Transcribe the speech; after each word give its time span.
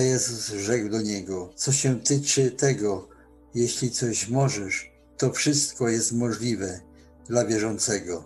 Jezus 0.00 0.46
rzekł 0.48 0.88
do 0.88 1.02
niego: 1.02 1.52
Co 1.56 1.72
się 1.72 2.00
tyczy 2.00 2.50
tego, 2.50 3.08
jeśli 3.54 3.90
coś 3.90 4.28
możesz, 4.28 4.92
to 5.16 5.32
wszystko 5.32 5.88
jest 5.88 6.12
możliwe 6.12 6.80
dla 7.28 7.44
wierzącego. 7.44 8.24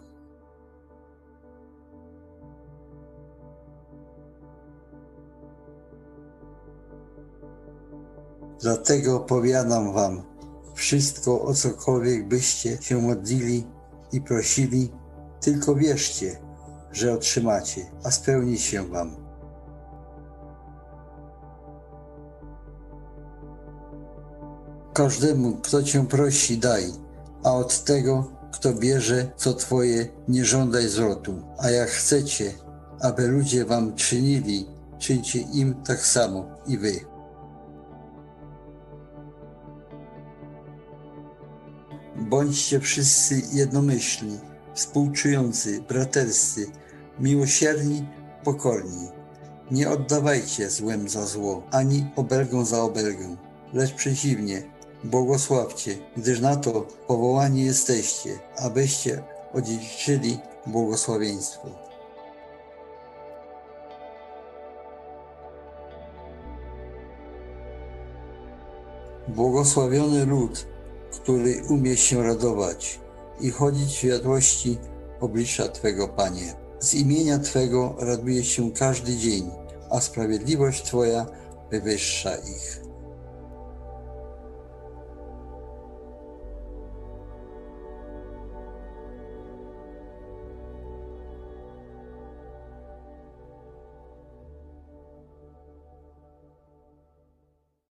Dlatego 8.60 9.20
powiadam 9.20 9.92
wam, 9.92 10.22
wszystko 10.74 11.42
o 11.42 11.54
cokolwiek 11.54 12.28
byście 12.28 12.78
się 12.82 13.02
modlili 13.02 13.66
i 14.12 14.20
prosili, 14.20 14.92
tylko 15.40 15.74
wierzcie, 15.74 16.38
że 16.92 17.12
otrzymacie, 17.12 17.86
a 18.04 18.10
spełni 18.10 18.58
się 18.58 18.88
wam. 18.88 19.23
Każdemu, 24.94 25.56
kto 25.56 25.82
cię 25.82 26.06
prosi, 26.06 26.58
daj, 26.58 26.84
a 27.44 27.52
od 27.52 27.84
tego, 27.84 28.32
kto 28.52 28.72
bierze, 28.74 29.32
co 29.36 29.54
twoje, 29.54 30.08
nie 30.28 30.44
żądaj 30.44 30.88
zwrotu. 30.88 31.42
A 31.58 31.70
jak 31.70 31.88
chcecie, 31.88 32.52
aby 33.00 33.28
ludzie 33.28 33.64
wam 33.64 33.94
czynili, 33.94 34.66
czyńcie 34.98 35.38
im 35.40 35.74
tak 35.74 36.00
samo 36.00 36.46
i 36.66 36.78
wy. 36.78 37.00
Bądźcie 42.16 42.80
wszyscy 42.80 43.42
jednomyślni, 43.52 44.38
współczujący, 44.74 45.82
braterscy, 45.88 46.66
miłosierni, 47.20 48.08
pokorni. 48.44 49.08
Nie 49.70 49.90
oddawajcie 49.90 50.70
złem 50.70 51.08
za 51.08 51.26
zło, 51.26 51.62
ani 51.70 52.06
obelgą 52.16 52.64
za 52.64 52.82
obelgę, 52.82 53.36
lecz 53.72 53.92
przeciwnie, 53.92 54.73
błogosławcie, 55.04 55.96
gdyż 56.16 56.40
na 56.40 56.56
to 56.56 56.86
powołani 57.06 57.64
jesteście, 57.64 58.38
abyście 58.58 59.22
odziedziczyli 59.54 60.38
błogosławieństwo. 60.66 61.68
Błogosławiony 69.28 70.26
lud, 70.26 70.66
który 71.12 71.62
umie 71.68 71.96
się 71.96 72.22
radować 72.22 73.00
i 73.40 73.50
chodzić 73.50 73.88
w 73.88 73.98
światłości 73.98 74.78
oblicza 75.20 75.68
Twego, 75.68 76.08
Panie. 76.08 76.54
Z 76.80 76.94
imienia 76.94 77.38
Twego 77.38 77.94
raduje 77.98 78.44
się 78.44 78.72
każdy 78.72 79.16
dzień, 79.16 79.50
a 79.90 80.00
sprawiedliwość 80.00 80.82
Twoja 80.82 81.26
wywyższa 81.70 82.34
ich. 82.36 82.93